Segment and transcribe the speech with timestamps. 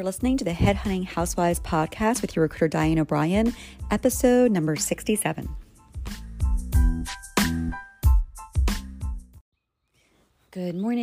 [0.00, 3.54] are listening to the Headhunting Housewives podcast with your recruiter, Diane O'Brien,
[3.90, 5.46] episode number 67.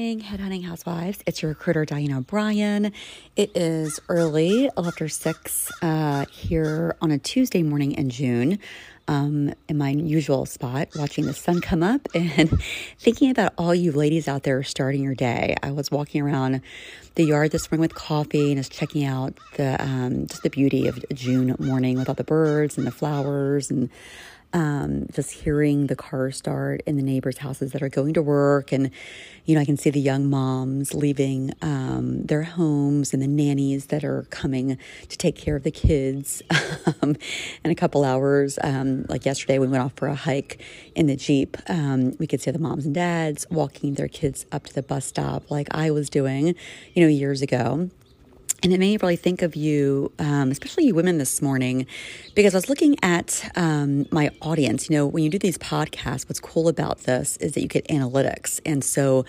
[0.07, 1.19] Morning, Headhunting Housewives.
[1.25, 2.93] It's your recruiter, Diane O'Brien.
[3.35, 8.57] It is early, after six uh, here on a Tuesday morning in June
[9.09, 12.49] um, in my usual spot, watching the sun come up and
[12.97, 15.57] thinking about all you ladies out there starting your day.
[15.61, 16.61] I was walking around
[17.15, 20.87] the yard this morning with coffee and just checking out the um, just the beauty
[20.87, 23.89] of June morning with all the birds and the flowers and
[24.53, 28.71] um, just hearing the cars start in the neighbors' houses that are going to work.
[28.71, 28.91] And,
[29.45, 33.87] you know, I can see the young moms leaving um, their homes and the nannies
[33.87, 34.77] that are coming
[35.09, 36.41] to take care of the kids
[37.01, 37.15] um,
[37.63, 38.57] in a couple hours.
[38.63, 40.61] Um, like yesterday, we went off for a hike
[40.95, 41.57] in the Jeep.
[41.67, 45.05] Um, we could see the moms and dads walking their kids up to the bus
[45.05, 46.55] stop like I was doing,
[46.93, 47.89] you know, years ago.
[48.63, 51.85] And it made me really think of you, um, especially you women this morning,
[52.33, 54.89] because I was looking at um, my audience.
[54.89, 57.87] You know, when you do these podcasts, what's cool about this is that you get
[57.87, 58.59] analytics.
[58.65, 59.25] And so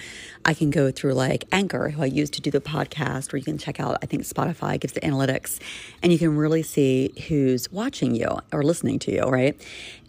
[0.46, 3.44] I can go through like Anchor, who I use to do the podcast, or you
[3.44, 5.60] can check out, I think Spotify gives the analytics,
[6.02, 9.60] and you can really see who's watching you or listening to you, right?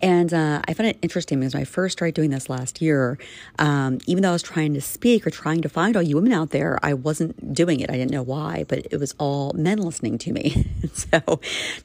[0.02, 3.18] And uh, I found it interesting because when I first started doing this last year,
[3.58, 6.32] um, even though I was trying to speak or trying to find all you women
[6.32, 7.90] out there, I wasn't doing it.
[7.90, 10.66] I didn't know why, but it was was all men listening to me.
[10.94, 11.40] so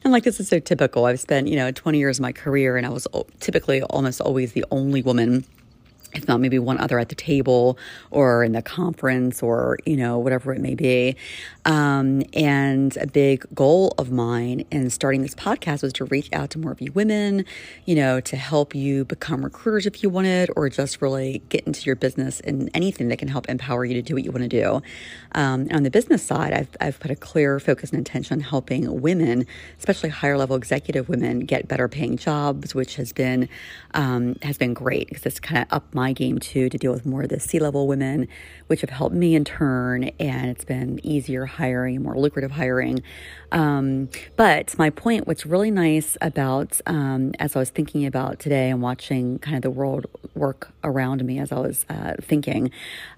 [0.04, 1.06] I'm like, this is so typical.
[1.06, 3.06] I've spent, you know, 20 years of my career and I was
[3.40, 5.44] typically almost always the only woman
[6.14, 7.78] if not maybe one other at the table
[8.10, 11.16] or in the conference or you know whatever it may be.
[11.64, 16.50] Um, and a big goal of mine in starting this podcast was to reach out
[16.50, 17.44] to more of you women
[17.86, 21.84] you know to help you become recruiters if you wanted or just really get into
[21.86, 24.48] your business and anything that can help empower you to do what you want to
[24.48, 24.82] do.
[25.32, 29.00] Um, on the business side I've, I've put a clear focus and intention on helping
[29.00, 29.46] women
[29.78, 33.48] especially higher level executive women get better paying jobs which has been
[33.94, 36.92] um, has been great because it's kind of up my my game too to deal
[36.92, 38.28] with more of the C level women,
[38.66, 40.04] which have helped me in turn.
[40.20, 43.02] And it's been easier hiring, more lucrative hiring.
[43.52, 48.68] Um, but my point, what's really nice about, um, as I was thinking about today
[48.68, 52.70] and watching kind of the world work around me as I was uh, thinking,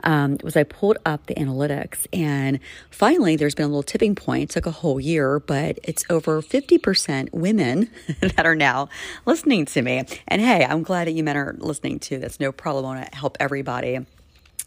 [0.05, 2.61] um, was I pulled up the analytics and
[2.91, 4.43] finally there's been a little tipping point.
[4.45, 8.89] It took a whole year, but it's over 50% women that are now
[9.25, 10.05] listening to me.
[10.29, 12.19] And hey, I'm glad that you men are listening too.
[12.19, 12.76] That's no problem.
[12.83, 14.01] Want to help everybody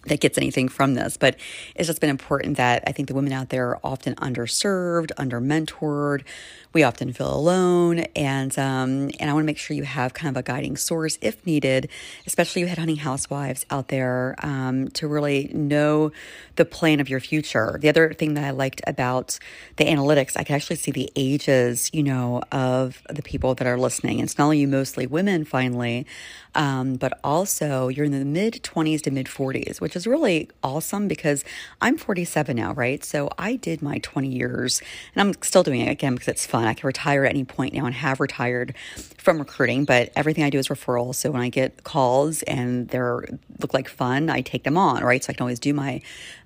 [0.06, 1.36] that gets anything from this, but
[1.76, 5.42] it's just been important that I think the women out there are often underserved, under
[5.42, 6.24] mentored,
[6.72, 10.36] we often feel alone, and um, and I want to make sure you have kind
[10.36, 11.90] of a guiding source if needed,
[12.28, 16.12] especially you headhunting housewives out there um, to really know
[16.58, 17.80] the plan of your future.
[17.82, 19.40] The other thing that I liked about
[19.78, 23.78] the analytics, I could actually see the ages, you know, of the people that are
[23.78, 24.20] listening.
[24.20, 26.06] It's not only you, mostly women, finally,
[26.54, 31.08] um, but also you're in the mid 20s to mid 40s, which is really awesome
[31.08, 31.44] because
[31.82, 33.04] I'm 47 now, right?
[33.04, 34.82] So I did my 20 years,
[35.16, 36.68] and I'm still doing it again because it's fun fun.
[36.68, 38.76] I can retire at any point now and have retired
[39.18, 41.16] from recruiting, but everything I do is referral.
[41.16, 45.24] So when I get calls and they look like fun, I take them on, right?
[45.24, 46.02] So I can always do my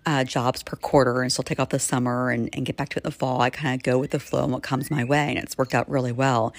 [0.06, 2.98] uh, jobs per quarter and still take off the summer and, and get back to
[2.98, 3.42] it in the fall.
[3.42, 5.74] I kind of go with the flow and what comes my way, and it's worked
[5.74, 6.54] out really well.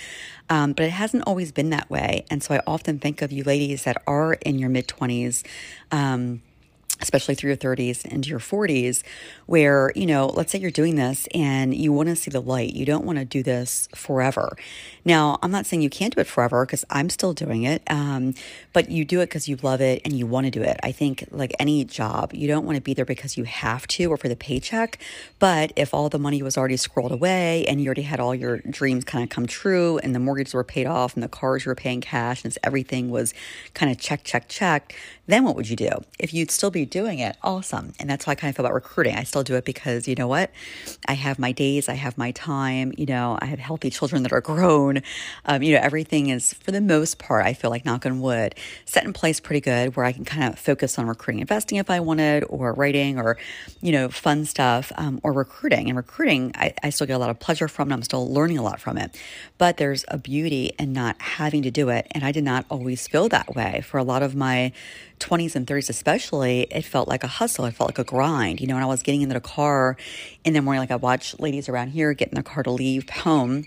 [0.50, 2.24] Um, but it hasn't always been that way.
[2.30, 5.44] And so I often think of you ladies that are in your mid 20s.
[5.92, 6.42] Um,
[7.00, 9.02] especially through your 30s and into your 40s,
[9.46, 12.72] where, you know, let's say you're doing this and you want to see the light.
[12.72, 14.56] You don't want to do this forever.
[15.04, 18.34] Now, I'm not saying you can't do it forever because I'm still doing it, um,
[18.72, 20.78] but you do it because you love it and you want to do it.
[20.82, 24.06] I think, like any job, you don't want to be there because you have to
[24.06, 24.98] or for the paycheck.
[25.38, 28.58] But if all the money was already scrolled away and you already had all your
[28.58, 31.70] dreams kind of come true and the mortgages were paid off and the cars you
[31.70, 33.34] were paying cash and everything was
[33.74, 34.94] kind of check, check, check,
[35.26, 35.90] then what would you do?
[36.18, 37.94] If you'd still be doing it, awesome.
[37.98, 39.16] And that's how I kind of feel about recruiting.
[39.16, 40.50] I still do it because you know what?
[41.08, 44.32] I have my days, I have my time, you know, I have healthy children that
[44.32, 45.02] are grown.
[45.46, 48.54] Um, you know, everything is, for the most part, I feel like knock on wood,
[48.84, 51.88] set in place pretty good where I can kind of focus on recruiting, investing if
[51.88, 53.38] I wanted, or writing, or,
[53.80, 55.88] you know, fun stuff, um, or recruiting.
[55.88, 57.94] And recruiting, I, I still get a lot of pleasure from it.
[57.94, 59.18] I'm still learning a lot from it.
[59.56, 62.06] But there's a beauty in not having to do it.
[62.10, 64.72] And I did not always feel that way for a lot of my
[65.24, 67.64] 20s and 30s especially it felt like a hustle.
[67.64, 69.96] It felt like a grind you know when i was getting into the car
[70.44, 73.08] in the morning like i watch ladies around here get in their car to leave
[73.08, 73.64] home.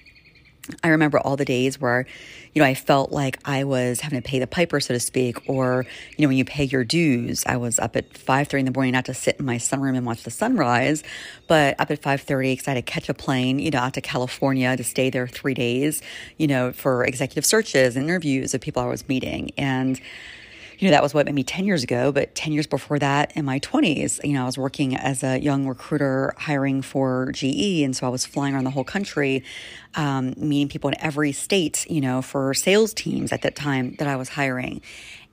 [0.84, 2.06] I remember all the days where,
[2.54, 5.50] you know, I felt like I was having to pay the piper, so to speak,
[5.50, 5.86] or,
[6.18, 8.94] you know, when you pay your dues, I was up at 5.30 in the morning,
[8.94, 11.04] not to sit in my sunroom and watch the sunrise,
[11.48, 14.02] but up at 5.30 because I had to catch a plane, you know, out to
[14.02, 16.02] California to stay there three days,
[16.38, 19.52] you know, for executive searches and interviews of people I was meeting.
[19.58, 20.02] And,
[20.78, 23.46] you know, that was what maybe 10 years ago, but 10 years before that in
[23.46, 27.82] my 20s, you know, I was working as a young recruiter hiring for GE.
[27.84, 29.44] And so I was flying around the whole country,
[29.96, 34.08] um, meeting people in every state, you know, for sales teams at that time that
[34.08, 34.82] I was hiring.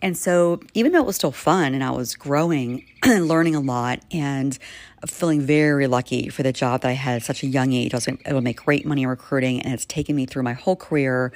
[0.04, 3.60] And so, even though it was still fun and I was growing and learning a
[3.60, 4.58] lot and
[5.06, 7.96] feeling very lucky for the job that I had at such a young age, I
[7.96, 10.76] was able to make great money in recruiting and it's taken me through my whole
[10.76, 11.32] career.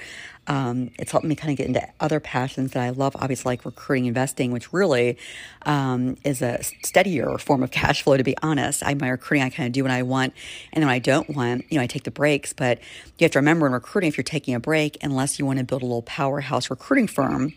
[0.48, 3.64] Um, it's helped me kind of get into other passions that I love, obviously, like
[3.64, 5.16] recruiting, investing, which really
[5.62, 8.82] um, is a steadier form of cash flow, to be honest.
[8.84, 10.34] I, my recruiting, I kind of do what I want.
[10.74, 12.52] And then when I don't want, you know, I take the breaks.
[12.52, 12.80] But
[13.16, 15.64] you have to remember in recruiting, if you're taking a break, unless you want to
[15.64, 17.54] build a little powerhouse recruiting firm,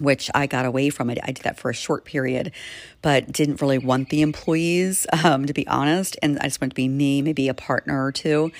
[0.00, 1.18] which I got away from it.
[1.22, 2.52] I did that for a short period,
[3.02, 6.16] but didn't really want the employees, um, to be honest.
[6.22, 8.52] And I just wanted to be me, maybe a partner or two,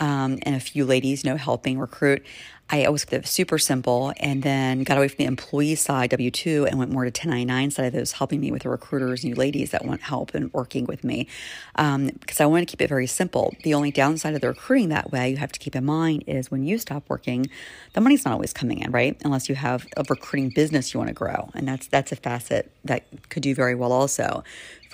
[0.00, 2.24] um, and a few ladies, you know, helping recruit.
[2.70, 6.30] I always kept it super simple and then got away from the employee side, W
[6.30, 9.34] 2, and went more to 1099 side of those, helping me with the recruiters, new
[9.34, 11.28] ladies that want help and working with me.
[11.76, 13.54] Um, because I wanted to keep it very simple.
[13.64, 16.50] The only downside of the recruiting that way, you have to keep in mind, is
[16.50, 17.50] when you stop working,
[17.92, 19.20] the money's not always coming in, right?
[19.24, 21.50] Unless you have a recruiting business you want to grow.
[21.54, 24.42] And that's, that's a facet that could do very well also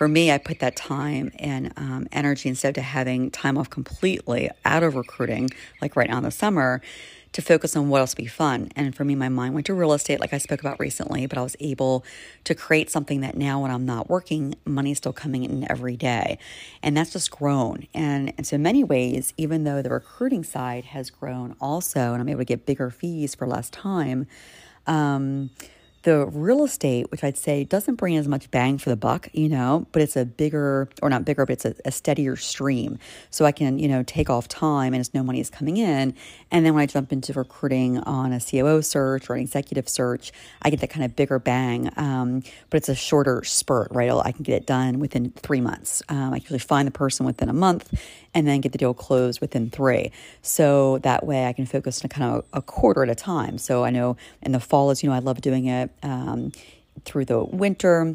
[0.00, 4.48] for me, I put that time and um, energy instead of having time off completely
[4.64, 5.50] out of recruiting,
[5.82, 6.80] like right now in the summer,
[7.32, 8.70] to focus on what else would be fun.
[8.74, 11.38] And for me, my mind went to real estate, like I spoke about recently, but
[11.38, 12.04] I was able
[12.44, 15.96] to create something that now when I'm not working, money is still coming in every
[15.96, 16.38] day.
[16.82, 17.86] And that's just grown.
[17.94, 22.20] And, and so, in many ways, even though the recruiting side has grown also, and
[22.20, 24.26] I'm able to get bigger fees for less time,
[24.86, 25.50] um,
[26.02, 29.48] the real estate, which I'd say doesn't bring as much bang for the buck, you
[29.48, 32.98] know, but it's a bigger, or not bigger, but it's a, a, steadier stream.
[33.28, 36.14] So I can, you know, take off time and it's no money is coming in.
[36.50, 40.32] And then when I jump into recruiting on a COO search or an executive search,
[40.62, 41.90] I get that kind of bigger bang.
[41.96, 44.10] Um, but it's a shorter spurt, right?
[44.10, 46.02] I can get it done within three months.
[46.08, 47.92] Um, I can usually find the person within a month
[48.34, 50.12] and then get the deal closed within three.
[50.42, 53.58] So that way I can focus on kind of a quarter at a time.
[53.58, 56.52] So I know in the fall, as you know, I love doing it um,
[57.04, 58.14] through the winter.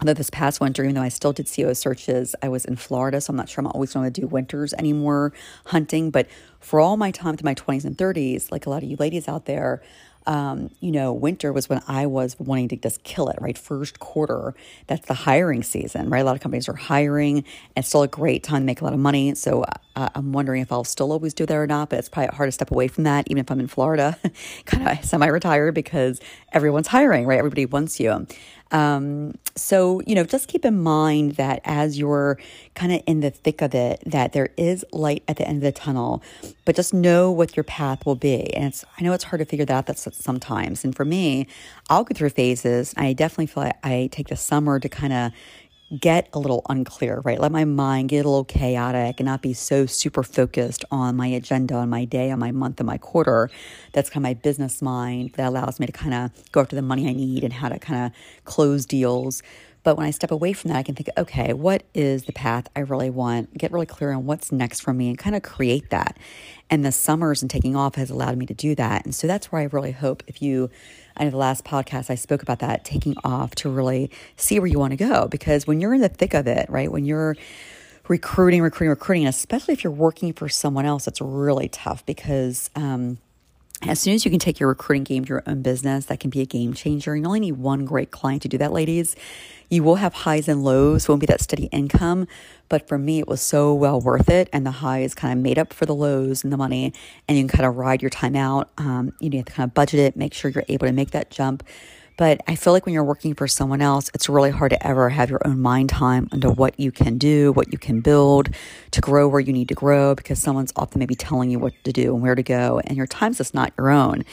[0.00, 3.20] Although this past winter, even though I still did CO searches, I was in Florida,
[3.20, 5.32] so I'm not sure I'm always going to do winters anymore
[5.66, 6.10] hunting.
[6.10, 6.26] But
[6.58, 9.28] for all my time through my 20s and 30s, like a lot of you ladies
[9.28, 9.82] out there,
[10.26, 13.56] um, you know, winter was when I was wanting to just kill it, right?
[13.56, 14.54] First quarter,
[14.86, 16.20] that's the hiring season, right?
[16.20, 18.84] A lot of companies are hiring and it's still a great time to make a
[18.84, 19.34] lot of money.
[19.34, 19.64] So
[19.96, 22.48] uh, I'm wondering if I'll still always do that or not, but it's probably hard
[22.48, 24.18] to step away from that, even if I'm in Florida,
[24.64, 26.20] kind of semi retired because
[26.52, 27.38] everyone's hiring, right?
[27.38, 28.26] Everybody wants you.
[28.74, 32.40] Um, so, you know, just keep in mind that as you're
[32.74, 35.62] kind of in the thick of it, that there is light at the end of
[35.62, 36.24] the tunnel,
[36.64, 38.52] but just know what your path will be.
[38.52, 40.84] And it's, I know it's hard to figure that out sometimes.
[40.84, 41.46] And for me,
[41.88, 42.92] I'll go through phases.
[42.96, 45.32] I definitely feel like I take the summer to kind of
[46.00, 47.38] get a little unclear, right?
[47.38, 51.26] Let my mind get a little chaotic and not be so super focused on my
[51.26, 53.50] agenda, on my day, on my month, and my quarter.
[53.92, 56.82] That's kind of my business mind that allows me to kind of go after the
[56.82, 59.42] money I need and how to kind of close deals.
[59.84, 62.68] But when I step away from that, I can think, okay, what is the path
[62.74, 63.56] I really want?
[63.56, 66.16] Get really clear on what's next for me and kind of create that.
[66.70, 69.04] And the summers and taking off has allowed me to do that.
[69.04, 70.70] And so that's where I really hope if you
[71.16, 74.66] I know the last podcast I spoke about that taking off to really see where
[74.66, 76.90] you want to go because when you're in the thick of it, right?
[76.90, 77.36] When you're
[78.08, 83.18] recruiting, recruiting, recruiting, especially if you're working for someone else, it's really tough because um,
[83.86, 86.30] as soon as you can take your recruiting game to your own business, that can
[86.30, 87.16] be a game changer.
[87.16, 89.16] You only need one great client to do that, ladies.
[89.68, 92.26] You will have highs and lows, won't be that steady income.
[92.68, 94.48] But for me, it was so well worth it.
[94.52, 96.92] And the highs kind of made up for the lows and the money.
[97.28, 98.70] And you can kind of ride your time out.
[98.78, 101.30] Um, you have to kind of budget it, make sure you're able to make that
[101.30, 101.62] jump.
[102.16, 105.08] But I feel like when you're working for someone else, it's really hard to ever
[105.08, 108.50] have your own mind time into what you can do, what you can build
[108.92, 111.92] to grow where you need to grow because someone's often maybe telling you what to
[111.92, 112.80] do and where to go.
[112.84, 114.24] And your time's just not your own.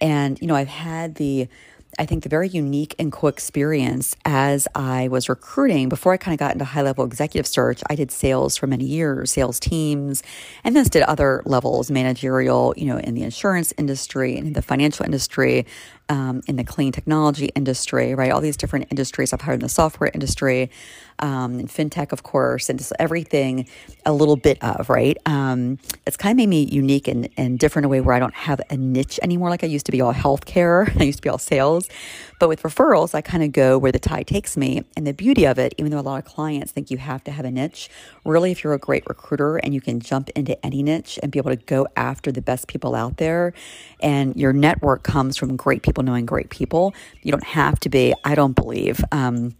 [0.00, 1.48] And, you know, I've had the
[1.98, 5.88] I think, the very unique and cool experience as I was recruiting.
[5.88, 8.84] Before I kind of got into high level executive search, I did sales for many
[8.84, 10.22] years, sales teams,
[10.62, 14.62] and then did other levels, managerial, you know, in the insurance industry and in the
[14.62, 15.66] financial industry,
[16.08, 18.30] um, in the clean technology industry, right?
[18.30, 19.32] All these different industries.
[19.32, 20.70] I've hired in the software industry,
[21.20, 23.68] um, and fintech, of course, and just everything
[24.04, 25.16] a little bit of, right?
[25.26, 28.18] Um, it's kind of made me unique and, and different in a way where I
[28.18, 29.50] don't have a niche anymore.
[29.50, 31.88] Like I used to be all healthcare, I used to be all sales.
[32.44, 34.84] But with referrals, I kind of go where the tide takes me.
[34.98, 37.30] And the beauty of it, even though a lot of clients think you have to
[37.30, 37.88] have a niche,
[38.26, 41.38] really, if you're a great recruiter and you can jump into any niche and be
[41.38, 43.54] able to go after the best people out there,
[44.02, 48.12] and your network comes from great people knowing great people, you don't have to be,
[48.24, 49.54] I don't believe, um,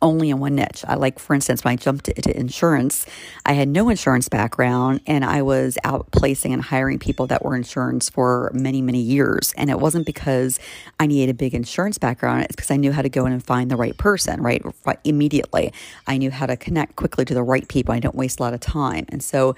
[0.00, 0.84] only in one niche.
[0.86, 3.04] I like, for instance, when I jumped into insurance,
[3.44, 7.54] I had no insurance background and I was out placing and hiring people that were
[7.54, 9.52] insurance for many, many years.
[9.56, 10.58] And it wasn't because
[10.98, 13.44] I needed a big insurance background, it's because I knew how to go in and
[13.44, 14.62] find the right person, right?
[15.04, 15.72] Immediately.
[16.06, 17.94] I knew how to connect quickly to the right people.
[17.94, 19.06] I don't waste a lot of time.
[19.08, 19.54] And so,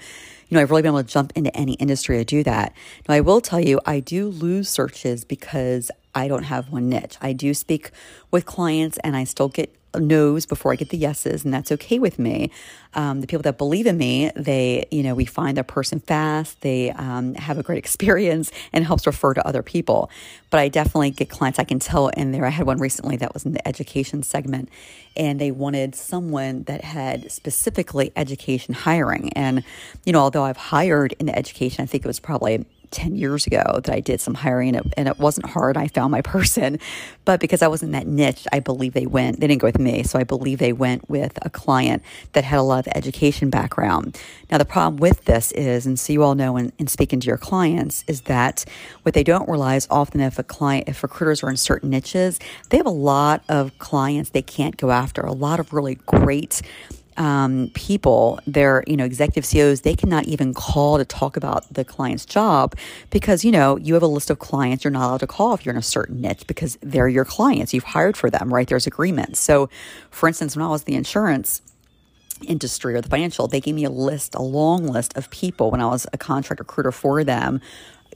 [0.49, 2.73] you know, I've really been able to jump into any industry to do that.
[3.07, 7.17] Now, I will tell you, I do lose searches because I don't have one niche.
[7.21, 7.91] I do speak
[8.31, 11.99] with clients and I still get no's before I get the yeses, and that's okay
[11.99, 12.51] with me.
[12.93, 16.61] Um, the people that believe in me, they, you know, we find their person fast,
[16.61, 20.09] they um, have a great experience, and helps refer to other people.
[20.49, 22.45] But I definitely get clients I can tell in there.
[22.45, 24.69] I had one recently that was in the education segment,
[25.17, 29.31] and they wanted someone that had specifically education hiring.
[29.33, 29.63] And,
[30.05, 33.45] you know, although I've hired in the education, I think it was probably 10 years
[33.45, 35.77] ago that I did some hiring and it, and it wasn't hard.
[35.77, 36.79] I found my person,
[37.25, 39.79] but because I was in that niche, I believe they went, they didn't go with
[40.03, 44.19] So I believe they went with a client that had a lot of education background.
[44.51, 47.27] Now, the problem with this is, and so you all know in, in speaking to
[47.27, 48.65] your clients, is that
[49.03, 52.39] what they don't realize often if a client, if recruiters are in certain niches,
[52.69, 56.61] they have a lot of clients they can't go after, a lot of really great
[57.17, 61.85] um, people, their you know executive CEOs, they cannot even call to talk about the
[61.85, 62.75] client's job
[63.09, 65.65] because you know you have a list of clients you're not allowed to call if
[65.65, 67.73] you're in a certain niche because they're your clients.
[67.73, 68.67] You've hired for them, right?
[68.67, 69.39] There's agreements.
[69.39, 69.69] So,
[70.11, 71.61] for instance, when I was the insurance
[72.43, 75.81] industry or the financial, they gave me a list, a long list of people when
[75.81, 77.61] I was a contract recruiter for them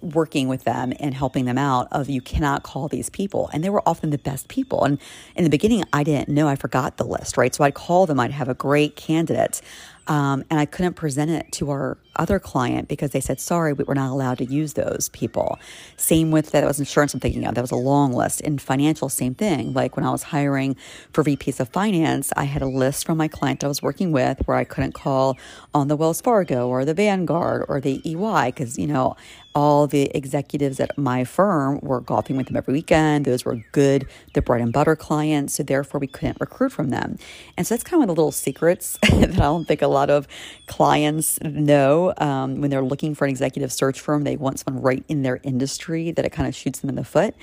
[0.01, 3.50] working with them and helping them out of you cannot call these people.
[3.53, 4.84] And they were often the best people.
[4.84, 5.00] And
[5.36, 6.48] in the beginning i didn't know.
[6.48, 7.53] I forgot the list right?
[7.53, 8.20] So i'd call them.
[8.20, 9.62] I'd have a great candidate
[10.08, 13.83] um, and I couldn't present it to our other client because they said, sorry, we
[13.83, 15.57] were not allowed to use those people.
[15.97, 17.55] Same with that was insurance I'm thinking of.
[17.55, 18.41] That was a long list.
[18.41, 19.73] In financial, same thing.
[19.73, 20.75] Like when I was hiring
[21.13, 24.39] for VPs of finance, I had a list from my client I was working with
[24.45, 25.38] where I couldn't call
[25.73, 29.15] on the Wells Fargo or the Vanguard or the EY because, you know,
[29.55, 33.25] all the executives at my firm were golfing with them every weekend.
[33.25, 35.55] Those were good, the bread and butter clients.
[35.55, 37.17] So therefore, we couldn't recruit from them.
[37.57, 39.88] And so that's kind of one of the little secrets that I don't think a
[39.88, 40.27] lot of
[40.67, 44.24] clients know um, when they're looking for an executive search firm.
[44.24, 47.04] They want someone right in their industry that it kind of shoots them in the
[47.04, 47.36] foot.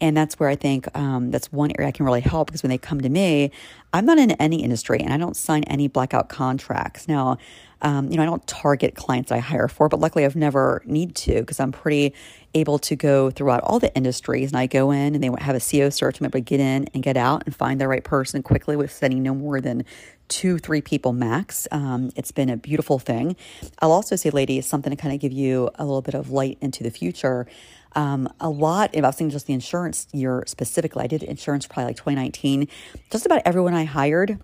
[0.00, 2.70] And that's where I think um, that's one area I can really help because when
[2.70, 3.50] they come to me,
[3.92, 7.06] I'm not in any industry and I don't sign any blackout contracts.
[7.06, 7.36] Now,
[7.82, 11.14] um, you know, I don't target clients I hire for, but luckily I've never need
[11.16, 12.14] to because I'm pretty
[12.54, 15.60] able to go throughout all the industries and I go in and they have a
[15.60, 16.20] CEO search.
[16.20, 18.92] I'm able to get in and get out and find the right person quickly with
[18.92, 19.84] sending no more than
[20.28, 21.68] two, three people max.
[21.70, 23.36] Um, it's been a beautiful thing.
[23.80, 26.58] I'll also say, ladies, something to kind of give you a little bit of light
[26.60, 27.46] into the future.
[27.96, 31.66] Um, a lot, if I was thinking just the insurance year specifically, I did insurance
[31.66, 32.68] probably like 2019.
[33.10, 34.38] Just about everyone I hired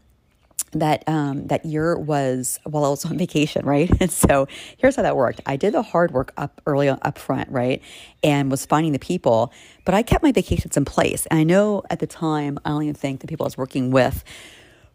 [0.72, 3.90] that um, that year was while I was on vacation, right?
[4.00, 4.46] And so
[4.76, 5.40] here's how that worked.
[5.46, 7.82] I did the hard work up early on, up front, right,
[8.22, 9.52] and was finding the people,
[9.84, 11.26] but I kept my vacations in place.
[11.26, 14.22] And I know at the time, I even think the people I was working with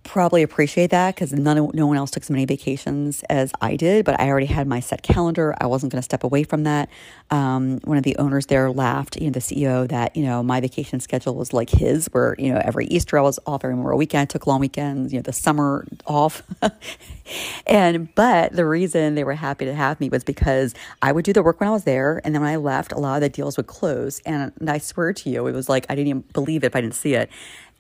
[0.04, 4.04] probably appreciate that because none no one else took so many vacations as I did,
[4.06, 5.56] but I already had my set calendar.
[5.60, 6.90] I wasn't going to step away from that.
[7.30, 10.60] Um, one of the owners there laughed, you know, the CEO that, you know, my
[10.60, 13.98] vacation schedule was like his, where, you know, every Easter I was off, every Memorial
[13.98, 16.44] weekend I took long weekends, you know, the summer off.
[17.68, 21.34] and, but the reason they were happy to have me was because I would do
[21.34, 22.22] the work when I was there.
[22.24, 24.20] And then when I left, a lot of the deals would close.
[24.26, 26.76] And, and I swear to you, it was like, I didn't even believe it if
[26.76, 27.30] I didn't see it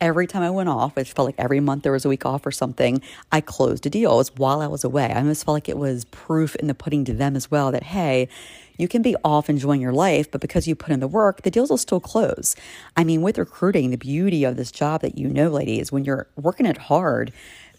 [0.02, 2.46] every time I went off, which felt like every month there was a week off
[2.46, 4.14] or something, I closed a deal.
[4.14, 5.14] It was while I was away.
[5.14, 7.84] I almost felt like it was proof in the pudding to them as well that,
[7.84, 8.28] hey,
[8.78, 11.52] you can be off enjoying your life, but because you put in the work, the
[11.52, 12.56] deals will still close.
[12.98, 16.28] I mean, with recruiting, the beauty of this job that you know, ladies, when you're
[16.36, 17.32] working it hard,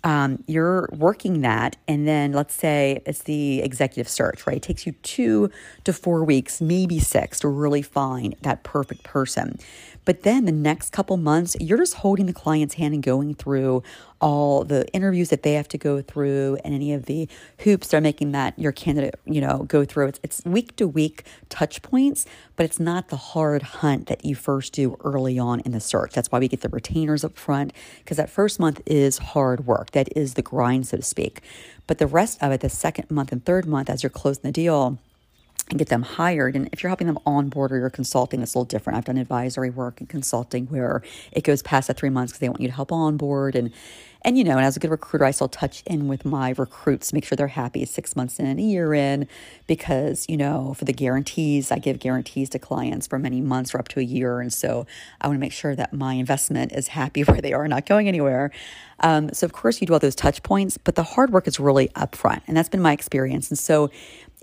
[0.04, 4.56] um, you're working that, and then let's say it's the executive search, right?
[4.56, 5.50] It takes you two
[5.84, 9.58] to four weeks, maybe six, to really find that perfect person.
[10.04, 13.82] But then the next couple months, you're just holding the client's hand and going through
[14.20, 17.28] all the interviews that they have to go through and any of the
[17.60, 20.08] hoops they're making that your candidate, you know, go through.
[20.08, 24.34] It's, it's week to week touch points, but it's not the hard hunt that you
[24.34, 26.12] first do early on in the search.
[26.12, 29.92] That's why we get the retainers up front because that first month is hard work.
[29.92, 31.42] That is the grind, so to speak.
[31.86, 34.52] But the rest of it, the second month and third month, as you're closing the
[34.52, 34.98] deal,
[35.72, 36.54] and get them hired.
[36.54, 38.98] And if you're helping them onboard or you're consulting, it's a little different.
[38.98, 41.02] I've done advisory work and consulting where
[41.32, 43.72] it goes past the three months because they want you to help onboard and
[44.24, 47.12] and you know, and as a good recruiter, I still touch in with my recruits,
[47.12, 49.28] make sure they're happy six months in, a year in,
[49.66, 53.78] because you know, for the guarantees, I give guarantees to clients for many months or
[53.78, 54.86] up to a year, and so
[55.20, 58.08] I want to make sure that my investment is happy where they are, not going
[58.08, 58.50] anywhere.
[59.00, 61.58] Um, so of course, you do all those touch points, but the hard work is
[61.58, 63.50] really upfront, and that's been my experience.
[63.50, 63.90] And so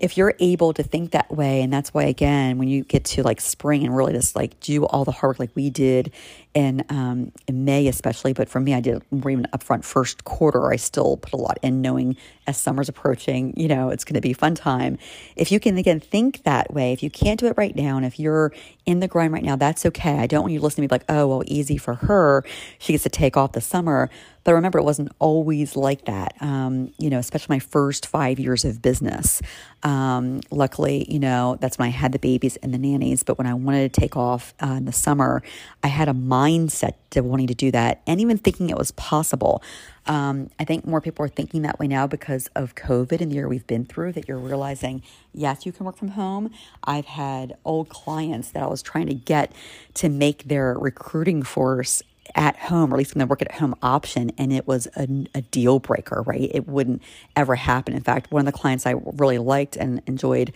[0.00, 3.22] if you're able to think that way, and that's why, again, when you get to
[3.22, 6.10] like spring and really just like do all the hard work like we did
[6.54, 10.72] in, um, in May, especially, but for me, I did more even upfront first quarter.
[10.72, 12.16] I still put a lot in knowing
[12.46, 14.98] as summer's approaching, you know, it's going to be fun time.
[15.36, 18.04] If you can, again, think that way, if you can't do it right now, and
[18.04, 18.52] if you're
[18.86, 20.18] in the grind right now, that's okay.
[20.18, 22.44] I don't want you to listen to me like, oh, well, easy for her.
[22.78, 24.10] She gets to take off the summer.
[24.50, 26.34] But remember, it wasn't always like that.
[26.40, 29.40] Um, you know, especially my first five years of business.
[29.84, 33.22] Um, luckily, you know, that's when I had the babies and the nannies.
[33.22, 35.44] But when I wanted to take off uh, in the summer,
[35.84, 39.62] I had a mindset to wanting to do that and even thinking it was possible.
[40.06, 43.36] Um, I think more people are thinking that way now because of COVID and the
[43.36, 45.02] year we've been through, that you're realizing,
[45.32, 46.50] yes, you can work from home.
[46.82, 49.52] I've had old clients that I was trying to get
[49.94, 52.02] to make their recruiting force
[52.34, 55.08] at home, or at least when they work at home option, and it was a,
[55.34, 56.50] a, deal breaker, right?
[56.52, 57.02] It wouldn't
[57.36, 57.94] ever happen.
[57.94, 60.52] In fact, one of the clients I really liked and enjoyed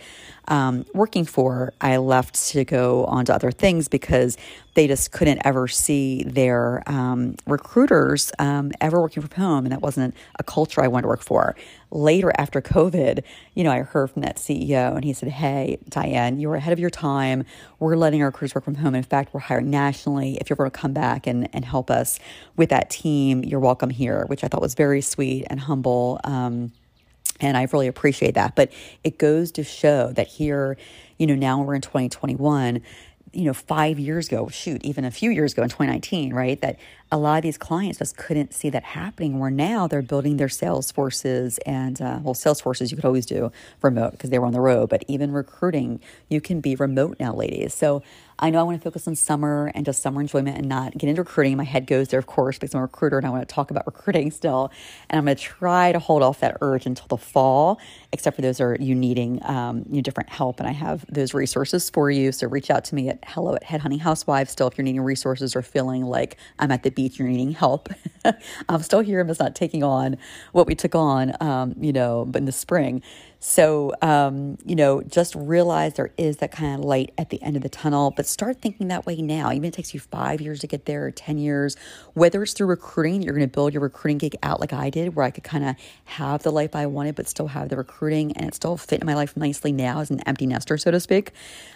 [0.47, 4.37] um, working for, I left to go on to other things because
[4.75, 9.81] they just couldn't ever see their um, recruiters um, ever working from home, and that
[9.81, 11.55] wasn't a culture I wanted to work for.
[11.95, 13.23] Later, after COVID,
[13.53, 16.73] you know, I heard from that CEO, and he said, "Hey, Diane, you were ahead
[16.73, 17.45] of your time.
[17.79, 18.95] We're letting our crews work from home.
[18.95, 20.37] In fact, we're hiring nationally.
[20.41, 22.19] If you're going to come back and and help us
[22.57, 26.19] with that team, you're welcome here." Which I thought was very sweet and humble.
[26.25, 26.73] Um,
[27.39, 28.55] and I really appreciate that.
[28.55, 28.73] But
[29.05, 30.77] it goes to show that here,
[31.17, 32.81] you know, now we're in 2021
[33.33, 36.61] you know, five years ago, shoot, even a few years ago in 2019, right?
[36.61, 36.79] That
[37.11, 39.39] a lot of these clients just couldn't see that happening.
[39.39, 43.25] Where now they're building their sales forces and, uh, well, sales forces you could always
[43.25, 47.17] do remote because they were on the road, but even recruiting, you can be remote
[47.19, 47.73] now, ladies.
[47.73, 48.01] So
[48.37, 51.09] I know I want to focus on summer and just summer enjoyment and not get
[51.09, 51.55] into recruiting.
[51.55, 53.71] My head goes there, of course, because I'm a recruiter and I want to talk
[53.71, 54.71] about recruiting still.
[55.09, 57.79] And I'm going to try to hold off that urge until the fall,
[58.11, 60.59] except for those are you needing um, you know, different help.
[60.59, 62.33] And I have those resources for you.
[62.33, 65.55] So reach out to me at hello at Headhunting Housewives still if you're needing resources
[65.55, 67.89] or feeling like I'm at the beach, you're needing help.
[68.69, 69.19] I'm still here.
[69.19, 70.17] I'm just not taking on
[70.51, 73.01] what we took on, um, you know, but in the spring.
[73.47, 77.55] So, um, you know, just realize there is that kind of light at the end
[77.55, 79.51] of the tunnel, but start thinking that way now.
[79.51, 81.77] Even if it takes you five years to get there or 10 years,
[82.15, 85.15] whether it's through recruiting, you're going to build your recruiting gig out like I did,
[85.15, 88.35] where I could kind of have the life I wanted, but still have the recruiting
[88.35, 90.99] and it still fit in my life nicely now as an empty nester, so to
[90.99, 91.31] speak.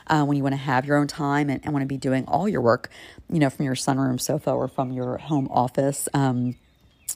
[0.07, 2.25] Uh, when you want to have your own time and, and want to be doing
[2.25, 2.89] all your work,
[3.31, 6.09] you know, from your sunroom sofa or from your home office.
[6.15, 6.55] Um,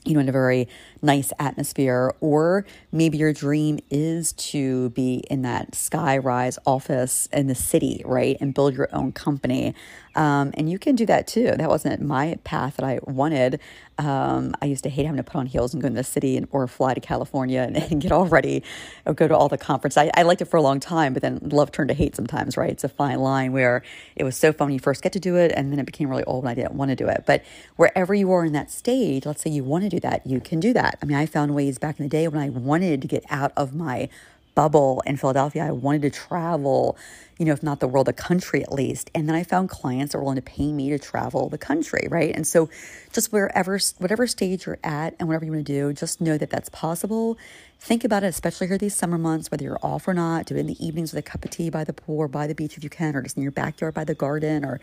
[0.06, 0.68] you know, in a very
[1.04, 7.48] nice atmosphere, or maybe your dream is to be in that sky rise office in
[7.48, 8.38] the city, right?
[8.40, 9.76] And build your own company.
[10.16, 11.52] Um, and you can do that too.
[11.58, 13.60] That wasn't my path that I wanted.
[13.98, 16.38] Um, I used to hate having to put on heels and go to the city
[16.38, 18.64] and, or fly to California and, and, get all ready
[19.06, 19.98] or go to all the conference.
[19.98, 22.58] I, I, liked it for a long time, but then love turned to hate sometimes,
[22.58, 22.72] right?
[22.72, 23.84] It's a fine line where
[24.16, 26.10] it was so fun when you first get to do it and then it became
[26.10, 27.24] really old and I didn't want to do it.
[27.26, 27.44] But
[27.76, 30.60] wherever you are in that stage, let's say you want to do that, you can
[30.60, 30.93] do that.
[31.02, 33.52] I mean, I found ways back in the day when I wanted to get out
[33.56, 34.10] of my
[34.56, 35.66] bubble in Philadelphia.
[35.66, 36.98] I wanted to travel,
[37.38, 39.10] you know, if not the world, the country at least.
[39.16, 42.08] And then I found clients that were willing to pay me to travel the country,
[42.10, 42.34] right?
[42.36, 42.70] And so
[43.12, 46.50] just wherever, whatever stage you're at and whatever you want to do, just know that
[46.50, 47.38] that's possible.
[47.80, 50.46] Think about it, especially here these summer months, whether you're off or not.
[50.46, 52.48] Do it in the evenings with a cup of tea by the pool or by
[52.48, 54.80] the beach if you can, or just in your backyard by the garden or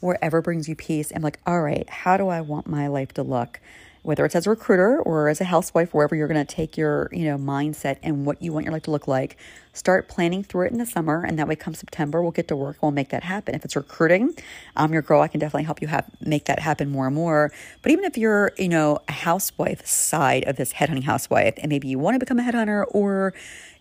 [0.00, 1.10] wherever brings you peace.
[1.10, 3.60] And like, all right, how do I want my life to look?
[4.02, 7.08] Whether it's as a recruiter or as a housewife, wherever you're going to take your,
[7.12, 9.36] you know, mindset and what you want your life to look like.
[9.72, 11.24] start planning through it in the summer.
[11.24, 12.78] And that way, come September, we'll get to work.
[12.82, 13.54] We'll make that happen.
[13.54, 14.34] If it's recruiting,
[14.76, 15.20] I'm your girl.
[15.20, 17.52] I can definitely help you have make that happen more and more.
[17.82, 21.88] But even if you're, you know, a housewife side of this headhunting housewife, and maybe
[21.88, 23.32] you want to become a headhunter or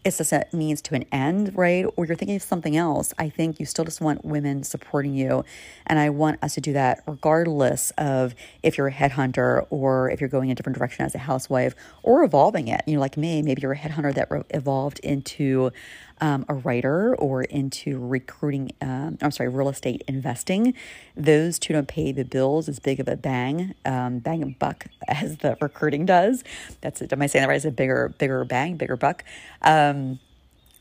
[0.05, 1.85] it's just a means to an end, right?
[1.95, 3.13] Or you're thinking of something else.
[3.17, 5.43] I think you still just want women supporting you.
[5.85, 8.33] And I want us to do that regardless of
[8.63, 12.23] if you're a headhunter or if you're going a different direction as a housewife or
[12.23, 12.81] evolving it.
[12.87, 15.71] You know, like me, maybe you're a headhunter that evolved into
[16.21, 20.73] um, a writer or into recruiting, um, I'm sorry, real estate investing.
[21.15, 24.85] Those two don't pay the bills as big of a bang, um, bang and buck
[25.07, 26.43] as the recruiting does.
[26.81, 27.13] That's it.
[27.13, 27.55] Am I saying that right?
[27.55, 29.23] It's a bigger, bigger bang, bigger buck.
[29.61, 30.19] Um,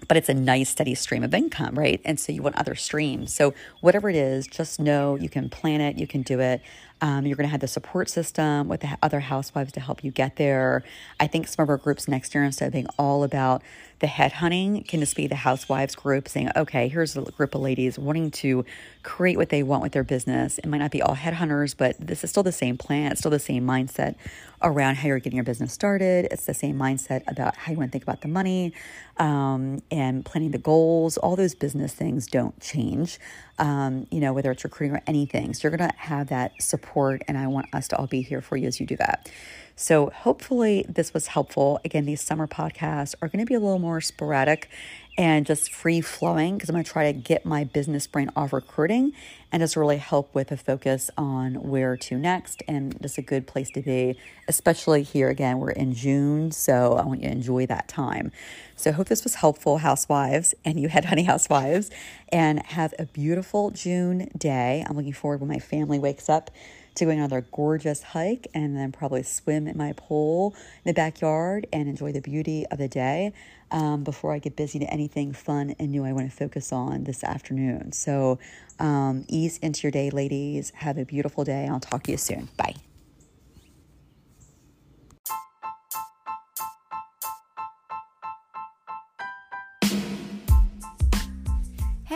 [0.06, 2.00] but it's a nice steady stream of income, right?
[2.04, 3.34] And so you want other streams.
[3.34, 6.62] So whatever it is, just know you can plan it, you can do it.
[7.00, 10.10] Um, you're going to have the support system with the other housewives to help you
[10.10, 10.82] get there.
[11.20, 13.62] I think some of our groups next year, instead of being all about
[14.00, 17.60] the head hunting, can just be the housewives group saying, okay, here's a group of
[17.60, 18.64] ladies wanting to
[19.02, 20.58] create what they want with their business.
[20.58, 23.12] It might not be all headhunters, but this is still the same plan.
[23.12, 24.14] It's still the same mindset
[24.62, 26.28] around how you're getting your business started.
[26.30, 28.72] It's the same mindset about how you want to think about the money
[29.18, 31.16] um, and planning the goals.
[31.16, 33.18] All those business things don't change,
[33.58, 35.54] um, you know, whether it's recruiting or anything.
[35.54, 36.87] So you're going to have that support,
[37.26, 39.30] and I want us to all be here for you as you do that.
[39.80, 41.78] So hopefully this was helpful.
[41.84, 44.68] Again, these summer podcasts are going to be a little more sporadic
[45.16, 48.52] and just free flowing because I'm going to try to get my business brain off
[48.52, 49.12] recruiting
[49.52, 53.46] and just really help with a focus on where to next and just a good
[53.46, 55.60] place to be, especially here again.
[55.60, 58.32] We're in June, so I want you to enjoy that time.
[58.74, 61.88] So I hope this was helpful, housewives, and you head honey housewives,
[62.30, 64.84] and have a beautiful June day.
[64.88, 66.50] I'm looking forward when my family wakes up
[66.98, 70.94] to go on another gorgeous hike and then probably swim in my pool in the
[70.94, 73.32] backyard and enjoy the beauty of the day
[73.70, 77.04] um, before I get busy to anything fun and new I want to focus on
[77.04, 77.92] this afternoon.
[77.92, 78.38] So
[78.78, 80.70] um, ease into your day, ladies.
[80.76, 81.66] Have a beautiful day.
[81.68, 82.48] I'll talk to you soon.
[82.56, 82.74] Bye.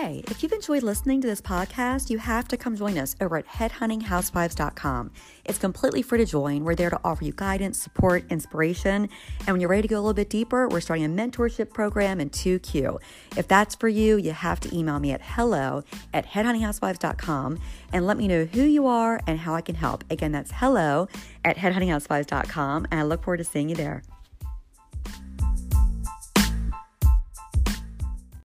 [0.03, 3.37] Hey, if you've enjoyed listening to this podcast, you have to come join us over
[3.37, 5.13] at headhuntinghousewives.com.
[5.45, 6.65] It's completely free to join.
[6.65, 9.09] We're there to offer you guidance, support, inspiration.
[9.39, 12.21] And when you're ready to go a little bit deeper, we're starting a mentorship program
[12.21, 13.01] in 2Q.
[13.37, 17.61] If that's for you, you have to email me at hello at headhuntinghousewives.com
[17.93, 20.03] and let me know who you are and how I can help.
[20.11, 21.07] Again, that's hello
[21.45, 22.89] at headhuntinghousewives.com.
[22.91, 24.03] And I look forward to seeing you there.